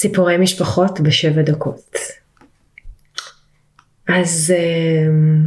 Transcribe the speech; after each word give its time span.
סיפורי 0.00 0.36
משפחות 0.36 1.00
בשבע 1.00 1.42
דקות. 1.42 1.96
אז 4.08 4.54
אמ, 4.56 5.46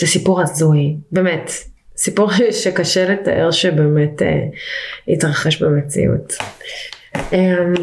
זה 0.00 0.06
סיפור 0.06 0.40
הזוי, 0.40 0.96
באמת, 1.12 1.50
סיפור 1.96 2.30
שקשה 2.62 3.08
לתאר 3.08 3.50
שבאמת 3.50 4.22
אה, 4.22 4.44
התרחש 5.08 5.62
במציאות. 5.62 6.32
אמ, 7.32 7.74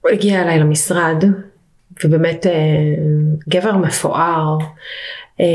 הוא 0.00 0.10
הגיע 0.10 0.42
אליי 0.42 0.58
למשרד, 0.58 1.24
ובאמת 2.04 2.46
אה, 2.46 2.52
גבר 3.48 3.76
מפואר, 3.76 4.58
אה, 5.40 5.46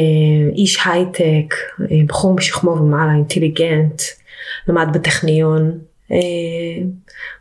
איש 0.55 0.79
הייטק, 0.85 1.55
בחור 2.07 2.35
משכמו 2.35 2.72
ומעלה, 2.72 3.13
אינטליגנט, 3.13 4.01
למד 4.67 4.88
בטכניון, 4.94 5.79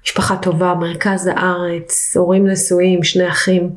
משפחה 0.05 0.36
טובה, 0.36 0.74
מרכז 0.74 1.27
הארץ, 1.27 2.16
הורים 2.16 2.47
נשואים, 2.47 3.05
שני 3.05 3.28
אחים. 3.28 3.70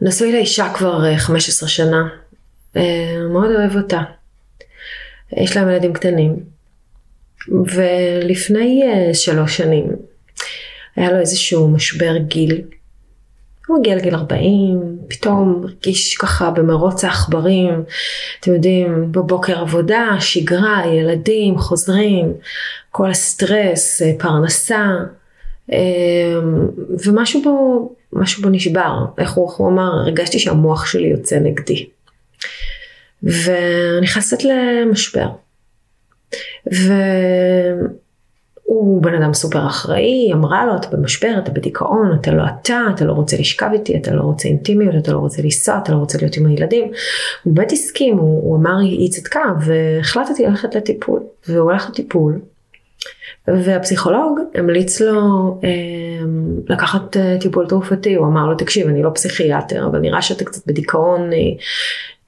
נשוי 0.00 0.32
לאישה 0.32 0.72
כבר 0.74 1.16
15 1.16 1.66
אה, 1.66 1.72
שנה, 1.72 2.08
אה, 2.76 3.18
מאוד 3.32 3.50
אוהב 3.50 3.76
אותה. 3.76 4.00
יש 5.36 5.56
להם 5.56 5.68
ילדים 5.68 5.92
קטנים. 5.92 6.36
ולפני 7.48 8.82
שלוש 9.12 9.56
שנים 9.56 9.86
היה 10.96 11.12
לו 11.12 11.20
איזשהו 11.20 11.68
משבר 11.68 12.16
גיל. 12.16 12.60
הוא 13.66 13.78
הגיע 13.78 13.96
לגיל 13.96 14.14
40, 14.14 14.98
פתאום 15.08 15.62
הרגיש 15.64 16.16
ככה 16.16 16.50
במרוץ 16.50 17.04
העכברים, 17.04 17.84
אתם 18.40 18.54
יודעים, 18.54 19.12
בבוקר 19.12 19.58
עבודה, 19.58 20.08
שגרה, 20.20 20.82
ילדים, 20.86 21.58
חוזרים, 21.58 22.32
כל 22.92 23.10
הסטרס, 23.10 24.02
אה, 24.02 24.12
פרנסה, 24.18 24.86
אה, 25.72 25.78
ומשהו 27.04 27.42
בו, 27.42 27.88
משהו 28.12 28.42
בו 28.42 28.48
נשבר. 28.48 29.04
איך 29.18 29.32
הוא, 29.32 29.52
הוא 29.56 29.68
אמר, 29.68 29.92
הרגשתי 29.92 30.38
שהמוח 30.38 30.86
שלי 30.86 31.08
יוצא 31.08 31.38
נגדי. 31.38 31.86
ואני 33.22 34.00
נכנסת 34.02 34.44
למשבר. 34.44 35.28
והוא 38.66 39.02
בן 39.02 39.14
אדם 39.14 39.34
סופר 39.34 39.66
אחראי, 39.66 40.02
היא 40.02 40.34
אמרה 40.34 40.66
לו, 40.66 40.76
אתה 40.76 40.96
במשבר, 40.96 41.34
אתה 41.38 41.50
בדיכאון, 41.50 42.18
אתה 42.20 42.30
לא 42.30 42.42
אתה, 42.46 42.80
אתה 42.94 43.04
לא 43.04 43.12
רוצה 43.12 43.36
לשכב 43.36 43.68
איתי, 43.72 43.96
אתה 43.96 44.14
לא 44.14 44.22
רוצה 44.22 44.48
אינטימיות, 44.48 44.94
אתה 44.94 45.12
לא 45.12 45.18
רוצה 45.18 45.42
לנסוע, 45.42 45.78
אתה 45.82 45.92
לא 45.92 45.96
רוצה 45.96 46.18
להיות 46.18 46.36
עם 46.36 46.46
הילדים. 46.46 46.90
הוא 47.42 47.54
באמת 47.54 47.72
הסכים, 47.72 48.18
הוא, 48.18 48.42
הוא 48.42 48.56
אמר, 48.56 48.78
היא 48.78 49.10
צדקה, 49.10 49.52
והחלטתי 49.60 50.46
ללכת 50.46 50.74
לטיפול. 50.74 51.22
והוא 51.48 51.70
הלך 51.70 51.90
לטיפול, 51.90 52.38
והפסיכולוג 53.48 54.40
המליץ 54.54 55.00
לו 55.00 55.20
אה, 55.64 55.70
לקחת 56.68 57.16
אה, 57.16 57.36
טיפול 57.40 57.66
תרופתי, 57.68 58.14
הוא 58.14 58.26
אמר 58.26 58.46
לו 58.46 58.54
תקשיב 58.54 58.88
אני 58.88 59.02
לא 59.02 59.10
פסיכיאטר 59.14 59.86
אבל 59.86 59.98
נראה 59.98 60.22
שאתה 60.22 60.44
קצת 60.44 60.66
בדיכאון 60.66 61.32
אה, 61.32 61.38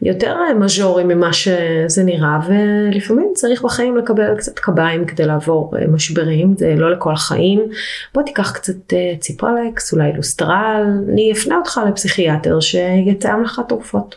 יותר 0.02 0.36
אה, 0.48 0.54
מז'ורי 0.54 1.04
ממה 1.04 1.32
שזה 1.32 2.02
נראה 2.04 2.38
ולפעמים 2.48 3.32
צריך 3.34 3.62
בחיים 3.62 3.96
לקבל 3.96 4.36
קצת 4.36 4.58
קביים 4.58 5.04
כדי 5.04 5.26
לעבור 5.26 5.76
אה, 5.76 5.86
משברים, 5.86 6.54
זה 6.58 6.74
לא 6.76 6.92
לכל 6.92 7.12
החיים. 7.12 7.68
בוא 8.14 8.22
תיקח 8.22 8.52
קצת 8.52 8.92
אה, 8.92 9.14
ציפרלקס, 9.20 9.92
אולי 9.92 10.12
לוסטרל, 10.12 10.82
אני 11.12 11.32
אפנה 11.32 11.56
אותך 11.56 11.80
לפסיכיאטר 11.88 12.60
שיתאם 12.60 13.42
לך 13.42 13.60
תרופות. 13.68 14.16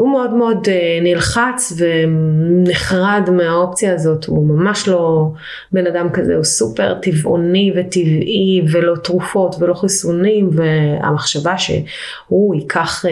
הוא 0.00 0.10
מאוד 0.10 0.34
מאוד 0.34 0.68
אה, 0.68 0.98
נלחץ 1.02 1.72
ונחרד 1.76 3.30
מהאופציה 3.32 3.94
הזאת, 3.94 4.24
הוא 4.24 4.46
ממש 4.46 4.88
לא 4.88 5.30
בן 5.72 5.86
אדם 5.86 6.08
כזה, 6.12 6.34
הוא 6.34 6.44
סופר 6.44 6.94
טבעוני 7.02 7.72
וטבעי 7.76 8.62
ולא 8.72 8.96
תרופות 8.96 9.56
ולא 9.58 9.74
חיסונים 9.74 10.50
והמחשבה 10.52 11.54
שהוא 11.58 12.54
ייקח 12.54 13.04
אה, 13.06 13.10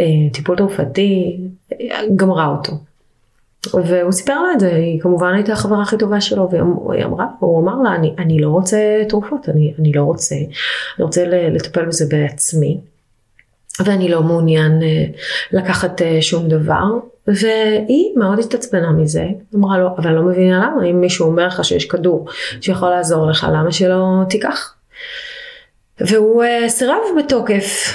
אה, 0.00 0.30
טיפול 0.32 0.56
תרופתי 0.56 1.40
גמרה 2.16 2.46
אותו. 2.46 2.72
והוא 3.74 4.12
סיפר 4.12 4.42
לה 4.42 4.52
את 4.54 4.60
זה, 4.60 4.74
היא 4.74 5.00
כמובן 5.00 5.34
הייתה 5.34 5.52
החברה 5.52 5.82
הכי 5.82 5.98
טובה 5.98 6.20
שלו, 6.20 6.50
והיא 6.50 7.04
אמרה, 7.04 7.26
הוא 7.38 7.62
אמר 7.62 7.82
לה, 7.82 7.94
אני, 7.94 8.14
אני 8.18 8.38
לא 8.38 8.48
רוצה 8.48 9.02
תרופות, 9.08 9.48
אני, 9.48 9.74
אני 9.78 9.92
לא 9.92 10.02
רוצה, 10.02 10.34
אני 10.34 11.04
רוצה 11.04 11.24
לטפל 11.26 11.84
בזה 11.84 12.04
בעצמי. 12.08 12.91
ואני 13.80 14.08
לא 14.08 14.22
מעוניין 14.22 14.82
אה, 14.82 15.04
לקחת 15.52 16.02
אה, 16.02 16.22
שום 16.22 16.48
דבר. 16.48 16.84
והיא 17.26 18.16
מאוד 18.16 18.38
התעצבנה 18.38 18.92
מזה, 18.92 19.24
אמרה 19.54 19.78
לו, 19.78 19.88
אבל 19.96 20.06
אני 20.06 20.16
לא 20.16 20.22
מבינה 20.22 20.66
למה, 20.66 20.86
אם 20.86 21.00
מישהו 21.00 21.26
אומר 21.26 21.46
לך 21.46 21.64
שיש 21.64 21.84
כדור 21.84 22.28
שיכול 22.60 22.90
לעזור 22.90 23.26
לך, 23.30 23.46
למה 23.52 23.72
שלא 23.72 24.06
תיקח? 24.28 24.74
והוא 26.00 26.44
uh, 26.44 26.68
סירב 26.68 26.98
בתוקף, 27.18 27.94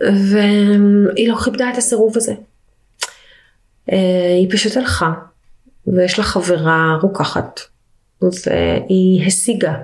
והיא 0.00 1.28
לא 1.28 1.36
כיבדה 1.44 1.70
את 1.70 1.76
הסירוב 1.76 2.16
הזה. 2.16 2.34
היא 3.86 4.50
פשוט 4.50 4.76
הלכה, 4.76 5.12
ויש 5.86 6.18
לה 6.18 6.24
חברה 6.24 6.98
רוקחת, 7.02 7.60
והיא 8.22 9.26
השיגה 9.26 9.74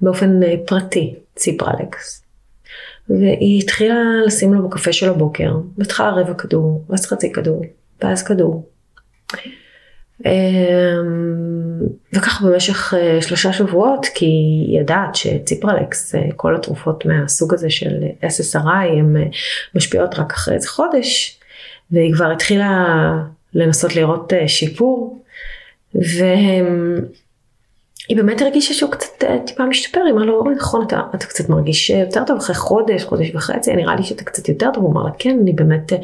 באופן 0.00 0.40
פרטי 0.66 1.14
ציפרלקס. 1.36 2.27
והיא 3.10 3.62
התחילה 3.62 4.02
לשים 4.26 4.54
לו 4.54 4.68
בקפה 4.68 4.92
של 4.92 5.08
הבוקר, 5.08 5.56
בהתחלה 5.78 6.10
רבע 6.10 6.34
כדור, 6.34 6.84
ואז 6.88 7.06
חצי 7.06 7.32
כדור, 7.32 7.64
ואז 8.02 8.22
כדור. 8.22 8.68
אמ, 10.26 11.80
וככה 12.12 12.46
במשך 12.46 12.94
אה, 12.94 13.22
שלושה 13.22 13.52
שבועות, 13.52 14.06
כי 14.14 14.26
היא 14.26 14.78
יודעת 14.78 15.14
שציפרלקס, 15.14 16.14
אה, 16.14 16.20
כל 16.36 16.56
התרופות 16.56 17.06
מהסוג 17.06 17.54
הזה 17.54 17.70
של 17.70 17.94
SSRI, 18.22 18.98
הן 18.98 19.16
אה, 19.16 19.22
משפיעות 19.74 20.18
רק 20.18 20.32
אחרי 20.32 20.54
איזה 20.54 20.68
חודש, 20.68 21.40
והיא 21.90 22.14
כבר 22.14 22.32
התחילה 22.32 22.86
לנסות 23.54 23.96
לראות 23.96 24.32
שיפור, 24.46 25.22
והם 25.94 27.00
היא 28.08 28.16
באמת 28.16 28.42
הרגישה 28.42 28.74
שהוא 28.74 28.90
קצת 28.90 29.24
אה, 29.24 29.38
טיפה 29.46 29.64
משתפר, 29.64 30.00
היא 30.00 30.12
אמרה 30.12 30.24
לו, 30.24 30.44
נכון, 30.56 30.84
אתה, 30.86 31.00
אתה 31.14 31.26
קצת 31.26 31.48
מרגיש 31.48 31.90
יותר 31.90 32.24
טוב 32.26 32.36
אחרי 32.36 32.54
חודש, 32.56 33.04
חודש 33.04 33.34
וחצי, 33.34 33.76
נראה 33.76 33.96
לי 33.96 34.02
שאתה 34.02 34.24
קצת 34.24 34.48
יותר 34.48 34.70
טוב, 34.74 34.84
הוא 34.84 34.92
אמר 34.92 35.04
לה, 35.04 35.10
כן, 35.18 35.38
אני 35.42 35.52
באמת 35.52 35.92
אה, 35.92 35.98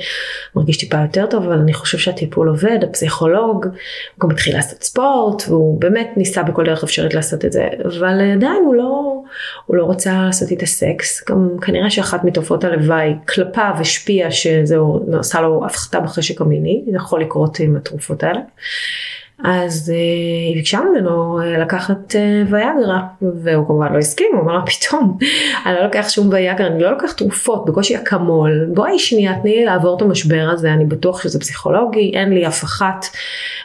מרגיש 0.57 0.77
טיפה 0.77 0.97
יותר 1.01 1.27
טוב, 1.27 1.45
אבל 1.45 1.59
אני 1.59 1.73
חושב 1.73 1.99
שהטיפול 1.99 2.49
עובד, 2.49 2.79
הפסיכולוג, 2.83 3.65
הוא 3.65 3.73
גם 4.21 4.31
התחיל 4.31 4.57
לעשות 4.57 4.83
ספורט, 4.83 5.43
והוא 5.49 5.81
באמת 5.81 6.11
ניסה 6.17 6.43
בכל 6.43 6.65
דרך 6.65 6.85
אפשרית 6.85 7.15
לעשות 7.15 7.45
את 7.45 7.53
זה, 7.53 7.69
אבל 7.85 8.33
עדיין 8.33 8.65
הוא 8.65 8.75
לא, 8.75 9.23
הוא 9.67 9.77
לא 9.77 9.85
רוצה 9.85 10.23
לעשות 10.27 10.51
איתה 10.51 10.67
סקס, 10.67 11.25
גם 11.31 11.49
כנראה 11.61 11.91
שאחת 11.91 12.25
מתופעות 12.25 12.65
הלוואי 12.65 13.15
כלפיו 13.29 13.75
השפיעה 13.81 14.31
שזהו, 14.31 15.07
עשה 15.19 15.41
לו 15.41 15.67
הפחתה 15.67 16.01
בחשק 16.01 16.41
המיני, 16.41 16.83
זה 16.91 16.97
יכול 16.97 17.21
לקרות 17.21 17.61
עם 17.61 17.77
התרופות 17.77 18.23
האלה. 18.23 18.41
אז 19.39 19.93
uh, 19.95 19.99
היא 20.49 20.57
ביקשה 20.57 20.81
ממנו 20.81 21.41
uh, 21.41 21.45
לקחת 21.45 22.13
uh, 22.13 22.53
ויאגרה, 22.53 23.07
והוא 23.23 23.67
כמובן 23.67 23.93
לא 23.93 23.99
הסכים, 23.99 24.27
הוא 24.33 24.43
אמר 24.43 24.53
לה 24.57 24.63
פתאום, 24.67 25.19
אני 25.67 25.75
לא 25.75 25.85
לוקח 25.85 26.09
שום 26.09 26.29
ויאגרה, 26.29 26.67
אני 26.67 26.83
לא 26.83 26.91
לוקח 26.91 27.13
תרופות, 27.13 27.65
בקושי 27.65 27.97
אקמול, 27.97 28.67
בואי 28.75 28.99
שנייה 28.99 29.41
תני 29.43 29.57
לי 29.57 29.65
לעבור 29.65 29.97
את 29.97 30.03
המשבר 30.03 30.49
הזה, 30.53 30.73
אני 30.73 30.85
בטוח 30.85 31.23
שזה 31.23 31.41
פסיכולוגי, 31.41 32.13
אין 32.15 32.33
לי 32.33 32.47
אף 32.47 32.65
אחת, 32.65 33.07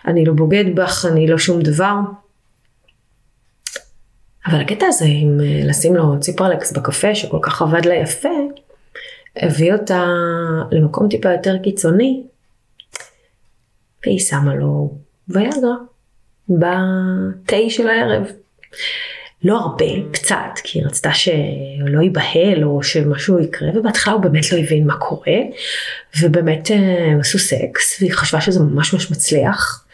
אני 0.08 0.26
לא 0.26 0.34
בוגד 0.34 0.66
בך, 0.76 1.06
אני 1.12 1.28
לא 1.28 1.38
שום 1.38 1.62
דבר. 1.62 1.96
אבל 4.48 4.62
הקטע 4.62 4.86
הזה 4.86 5.06
עם 5.08 5.38
לשים 5.64 5.96
לו 5.96 6.20
ציפרלקס 6.20 6.72
בקפה 6.72 7.16
שכל 7.16 7.40
כך 7.42 7.62
עבד 7.62 7.86
לה 7.86 7.96
יפה, 7.96 8.30
הביא 9.36 9.74
אותה 9.74 10.06
למקום 10.72 11.10
טיפה 11.10 11.32
יותר 11.32 11.58
קיצוני, 11.64 12.24
והיא 14.06 14.20
שמה 14.20 14.56
לו 14.56 14.92
ויאגרה 15.30 15.76
בתה 16.50 17.70
של 17.70 17.88
הערב. 17.88 18.32
לא 19.44 19.58
הרבה, 19.58 19.86
קצת, 20.12 20.60
כי 20.64 20.80
היא 20.80 20.86
רצתה 20.86 21.14
שלא 21.14 22.02
ייבהל 22.02 22.64
או 22.64 22.84
שמשהו 22.84 23.40
יקרה, 23.40 23.70
ובהתחלה 23.76 24.14
הוא 24.14 24.22
באמת 24.22 24.52
לא 24.52 24.58
הבין 24.58 24.88
מה 24.88 24.98
קורה, 24.98 25.38
ובאמת 26.22 26.72
אה, 26.72 27.06
הם 27.12 27.20
עשו 27.20 27.40
סקס, 27.40 27.98
והיא 28.00 28.14
חשבה 28.14 28.42
שזה 28.42 28.60
ממש 28.60 28.94
ממש 28.94 29.12
מצליח. 29.12 29.86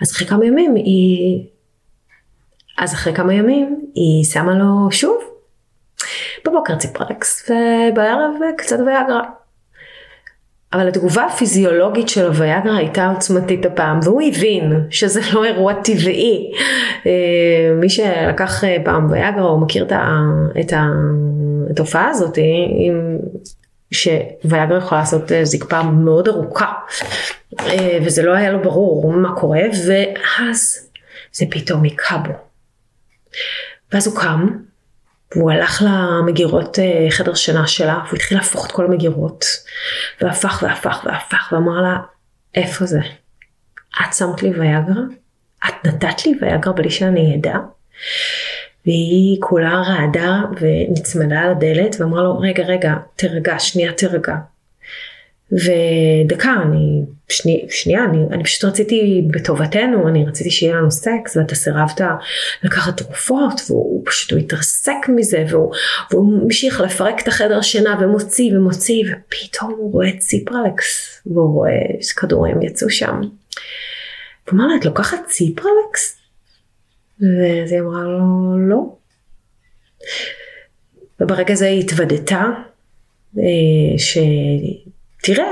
אז 0.00 0.12
אחרי 0.12 0.26
כמה 0.26 0.46
ימים 0.46 0.74
היא... 0.74 1.44
אז 2.78 2.94
אחרי 2.94 3.14
כמה 3.14 3.34
ימים 3.34 3.90
היא 3.94 4.24
שמה 4.24 4.54
לו 4.54 4.88
שוב. 4.90 5.18
בבוקר 6.46 6.76
ציפרקס, 6.76 7.50
ובערב 7.50 8.32
קצת 8.58 8.76
ויאגרה. 8.86 9.22
אבל 10.74 10.88
התגובה 10.88 11.24
הפיזיולוגית 11.24 12.08
של 12.08 12.26
הוויאגרה 12.26 12.76
הייתה 12.76 13.06
עוצמתית 13.06 13.66
הפעם, 13.66 14.00
והוא 14.02 14.22
הבין 14.22 14.72
שזה 14.90 15.20
לא 15.32 15.44
אירוע 15.44 15.72
טבעי. 15.74 16.52
אה, 17.06 17.72
מי 17.80 17.88
שלקח 17.88 18.64
אה, 18.64 18.76
פעם 18.84 19.10
ויאגרה, 19.10 19.42
הוא 19.42 19.60
מכיר 19.60 19.88
את 20.60 20.72
התופעה 21.70 22.08
הזאת, 22.08 22.38
שוויאגרה 23.90 24.78
יכולה 24.78 25.00
לעשות 25.00 25.32
אה, 25.32 25.44
זקפה 25.44 25.82
מאוד 25.82 26.28
ארוכה, 26.28 26.72
וזה 28.04 28.22
לא 28.22 28.32
היה 28.34 28.52
לו 28.52 28.62
ברור 28.62 29.12
מה 29.12 29.34
קורה, 29.34 29.62
ואז 29.86 30.88
זה 31.32 31.44
פתאום 31.50 31.82
היכה 31.82 32.16
בו. 32.16 32.32
ואז 33.92 34.06
הוא 34.06 34.16
קם, 34.16 34.46
והוא 35.36 35.50
הלך 35.50 35.82
למגירות 35.86 36.78
אה, 36.78 37.06
חדר 37.10 37.34
שינה 37.34 37.66
שלה, 37.66 38.00
והוא 38.04 38.16
התחיל 38.16 38.38
להפוך 38.38 38.66
את 38.66 38.72
כל 38.72 38.84
המגירות, 38.84 39.44
והפך 40.20 40.62
והפך 40.62 41.02
והפך, 41.04 41.52
ואמר 41.52 41.82
לה, 41.82 41.96
איפה 42.54 42.86
זה? 42.86 43.00
את 44.00 44.14
שמת 44.14 44.42
לי 44.42 44.50
ויאגרה? 44.50 45.02
את 45.68 45.86
נתת 45.86 46.26
לי 46.26 46.34
ויאגרה 46.40 46.72
בלי 46.72 46.90
שאני 46.90 47.36
אדע? 47.36 47.56
והיא 48.86 49.36
כולה 49.40 49.82
רעדה 49.82 50.40
ונצמדה 50.60 51.40
על 51.40 51.50
הדלת 51.50 51.96
ואמרה 52.00 52.22
לו, 52.22 52.38
רגע, 52.38 52.64
רגע, 52.64 52.94
תרגע, 53.16 53.58
שנייה 53.58 53.92
תרגע. 53.92 54.34
ודקה, 55.52 56.54
אני, 56.62 57.02
שני, 57.28 57.66
שנייה, 57.70 58.04
אני, 58.04 58.18
אני 58.32 58.44
פשוט 58.44 58.64
רציתי 58.64 59.22
בטובתנו, 59.30 60.08
אני 60.08 60.24
רציתי 60.26 60.50
שיהיה 60.50 60.76
לנו 60.76 60.90
סקס 60.90 61.36
ואתה 61.36 61.54
סירבת 61.54 62.00
לקחת 62.62 62.96
תרופות 62.96 63.60
והוא 63.68 64.02
פשוט 64.06 64.32
הוא 64.32 64.40
התרסק 64.40 65.08
מזה 65.08 65.44
והוא, 65.48 65.74
והוא 66.10 66.42
המשיך 66.42 66.80
לפרק 66.80 67.22
את 67.22 67.28
החדר 67.28 67.62
שינה 67.62 67.98
ומוציא 68.00 68.56
ומוציא 68.56 69.04
ופתאום 69.04 69.74
הוא 69.78 69.92
רואה 69.92 70.10
ציפרלקס 70.18 71.20
והוא 71.26 71.54
רואה 71.54 71.80
שכדורים 72.00 72.62
יצאו 72.62 72.90
שם. 72.90 73.20
הוא 73.20 74.52
אמר 74.52 74.66
לה, 74.66 74.76
את 74.76 74.84
לוקחת 74.84 75.18
ציפרלקס? 75.26 76.18
ואז 77.20 77.72
היא 77.72 77.80
אמרה 77.80 78.02
לו, 78.02 78.58
לא. 78.58 78.96
וברגע 81.20 81.54
זה 81.54 81.66
היא 81.66 81.84
התוודתה, 81.84 82.44
אה, 83.38 83.98
ש... 83.98 84.18
תראה, 85.24 85.48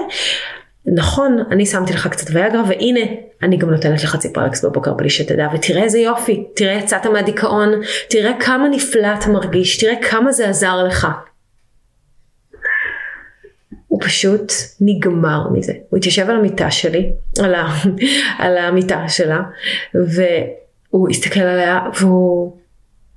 נכון, 0.87 1.39
אני 1.51 1.67
שמתי 1.67 1.93
לך 1.93 2.07
קצת 2.07 2.31
ויאגרה, 2.35 2.63
והנה, 2.69 3.01
אני 3.43 3.57
גם 3.57 3.71
נותנת 3.71 4.05
לך 4.05 4.17
ציפרלקס 4.17 4.65
בבוקר 4.65 4.95
בלי 4.95 5.11
שתדע, 5.11 5.49
ותראה 5.55 5.83
איזה 5.83 5.99
יופי, 5.99 6.45
תראה 6.55 6.73
יצאת 6.73 7.07
מהדיכאון, 7.07 7.69
תראה 8.11 8.33
כמה 8.41 8.69
נפלא 8.69 9.09
אתה 9.19 9.29
מרגיש, 9.29 9.77
תראה 9.77 9.95
כמה 10.11 10.33
זה 10.33 10.49
עזר 10.49 10.85
לך. 10.85 11.09
הוא 13.87 14.01
פשוט 14.03 14.53
נגמר 14.81 15.49
מזה. 15.53 15.73
הוא 15.89 15.99
התיישב 15.99 16.31
על 16.31 16.37
המיטה 16.37 16.71
שלי, 16.71 17.13
על, 17.43 17.55
ה, 17.55 17.69
על 18.45 18.59
המיטה 18.59 19.09
שלה, 19.09 19.41
והוא 19.95 21.11
הסתכל 21.11 21.41
עליה 21.41 21.81
והוא 22.01 22.57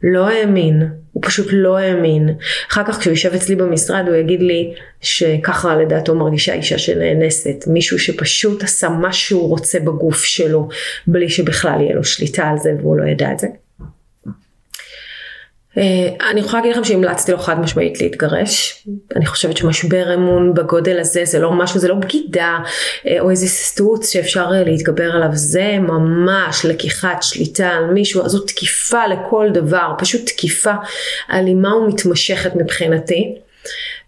לא 0.03 0.29
האמין 0.29 0.89
הוא 1.15 1.23
פשוט 1.25 1.47
לא 1.51 1.77
האמין. 1.77 2.29
אחר 2.71 2.83
כך 2.87 2.99
כשהוא 2.99 3.11
יושב 3.11 3.33
אצלי 3.33 3.55
במשרד 3.55 4.03
הוא 4.07 4.15
יגיד 4.15 4.41
לי 4.41 4.73
שככה 5.01 5.75
לדעתו 5.75 6.15
מרגישה 6.15 6.53
אישה 6.53 6.77
שנאנסת. 6.77 7.63
מישהו 7.67 7.99
שפשוט 7.99 8.63
עשה 8.63 8.89
מה 8.89 9.13
שהוא 9.13 9.49
רוצה 9.49 9.79
בגוף 9.79 10.23
שלו 10.23 10.67
בלי 11.07 11.29
שבכלל 11.29 11.81
יהיה 11.81 11.95
לו 11.95 12.03
שליטה 12.03 12.43
על 12.43 12.57
זה 12.57 12.73
והוא 12.79 12.97
לא 12.97 13.05
ידע 13.05 13.31
את 13.31 13.39
זה. 13.39 13.47
אה, 15.77 16.29
אני 16.31 16.39
יכולה 16.39 16.61
להגיד 16.61 16.75
לכם 16.75 16.83
שהמלצתי 16.83 17.31
לו 17.31 17.37
חד 17.37 17.59
משמעית 17.59 18.01
להתגרש. 18.01 18.85
אני 19.15 19.25
חושבת 19.25 19.57
שמשבר 19.57 20.13
אמון 20.13 20.53
בגודל 20.53 20.99
הזה 20.99 21.25
זה 21.25 21.39
לא 21.39 21.51
משהו, 21.51 21.79
זה 21.79 21.87
לא 21.87 21.95
בגידה 21.95 22.57
אה, 23.07 23.19
או 23.19 23.29
איזה 23.29 23.47
סטוץ 23.47 24.09
שאפשר 24.09 24.49
אה, 24.53 24.63
להתגבר 24.63 25.11
עליו, 25.11 25.29
זה 25.33 25.77
ממש 25.79 26.65
לקיחת 26.65 27.23
שליטה 27.23 27.69
על 27.69 27.85
מישהו, 27.85 28.29
זו 28.29 28.39
תקיפה 28.39 29.07
לכל 29.07 29.49
דבר, 29.53 29.93
פשוט 29.97 30.25
תקיפה 30.25 30.73
אלימה 31.31 31.75
ומתמשכת 31.75 32.55
מבחינתי. 32.55 33.35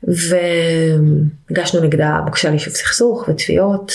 והגשנו 0.03 1.81
נגדה 1.81 2.19
בקשה 2.27 2.49
ליישוב 2.49 2.73
סכסוך 2.73 3.25
ותביעות 3.29 3.91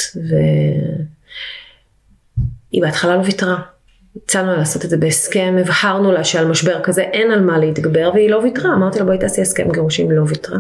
והיא 2.71 2.83
בהתחלה 2.83 3.17
לא 3.17 3.21
ויתרה. 3.21 3.72
הצענו 4.17 4.57
לעשות 4.57 4.85
את 4.85 4.91
זה 4.91 4.97
בהסכם, 4.97 5.57
הבהרנו 5.61 6.13
לה 6.13 6.25
שעל 6.25 6.47
משבר 6.47 6.83
כזה 6.83 7.03
אין 7.03 7.31
על 7.31 7.41
מה 7.41 7.59
להתגבר 7.59 8.11
והיא 8.15 8.31
לא 8.31 8.37
ויתרה, 8.37 8.75
אמרתי 8.75 8.99
לה 8.99 9.05
בואי 9.05 9.19
תעשי 9.19 9.41
הסכם 9.41 9.73
גירושים, 9.73 10.11
לא 10.11 10.23
ויתרה. 10.27 10.59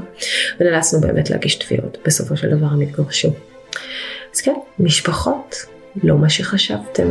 ונאלצנו 0.61 1.01
באמת 1.01 1.31
להגיש 1.31 1.55
תביעות, 1.55 1.99
בסופו 2.07 2.37
של 2.37 2.57
דבר 2.57 2.67
הם 2.67 2.81
התגרשו. 2.81 3.33
אז 4.35 4.41
כן, 4.41 4.55
משפחות, 4.79 5.57
לא 6.03 6.19
מה 6.19 6.29
שחשבתם. 6.29 7.09